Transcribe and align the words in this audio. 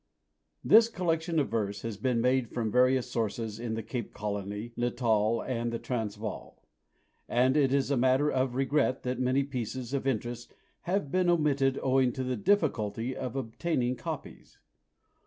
This 0.63 0.89
collection 0.89 1.37
of 1.37 1.49
verse 1.49 1.83
has 1.83 1.95
been 1.95 2.21
made 2.21 2.49
from 2.49 2.71
various 2.71 3.11
sources 3.11 3.59
in 3.59 3.75
the 3.75 3.83
Cape 3.83 4.15
Colony, 4.15 4.73
Natal, 4.75 5.41
and 5.41 5.71
the 5.71 5.77
Transvaal, 5.77 6.63
and 7.29 7.55
it 7.55 7.71
is 7.71 7.91
a 7.91 7.97
matter 7.97 8.27
of 8.31 8.55
regret 8.55 9.03
that 9.03 9.19
many 9.19 9.43
pieces 9.43 9.93
of 9.93 10.07
interest 10.07 10.55
have 10.89 11.11
been 11.11 11.29
omitted 11.29 11.77
owing 11.83 12.11
to 12.13 12.23
the 12.23 12.35
difficulty 12.35 13.15
of 13.15 13.35
obtaining 13.35 13.95
copies. 13.95 14.57